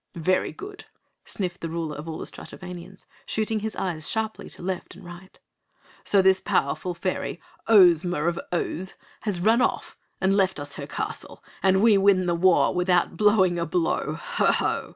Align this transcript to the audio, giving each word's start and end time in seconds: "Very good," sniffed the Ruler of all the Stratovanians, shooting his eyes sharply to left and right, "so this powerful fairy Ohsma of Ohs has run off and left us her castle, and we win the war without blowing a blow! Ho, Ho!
"Very 0.15 0.51
good," 0.51 0.85
sniffed 1.25 1.61
the 1.61 1.69
Ruler 1.69 1.95
of 1.95 2.09
all 2.09 2.17
the 2.17 2.25
Stratovanians, 2.25 3.05
shooting 3.27 3.59
his 3.59 3.75
eyes 3.75 4.09
sharply 4.09 4.49
to 4.49 4.63
left 4.63 4.95
and 4.95 5.05
right, 5.05 5.39
"so 6.03 6.23
this 6.23 6.41
powerful 6.41 6.95
fairy 6.95 7.39
Ohsma 7.67 8.27
of 8.27 8.39
Ohs 8.51 8.95
has 9.19 9.39
run 9.41 9.61
off 9.61 9.95
and 10.19 10.35
left 10.35 10.59
us 10.59 10.73
her 10.73 10.87
castle, 10.87 11.43
and 11.61 11.83
we 11.83 11.99
win 11.99 12.25
the 12.25 12.33
war 12.33 12.73
without 12.73 13.15
blowing 13.15 13.59
a 13.59 13.65
blow! 13.67 14.15
Ho, 14.19 14.45
Ho! 14.45 14.89